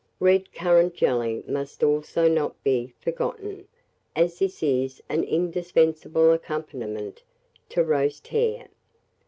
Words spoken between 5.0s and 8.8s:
an indispensable accompaniment to roast hare.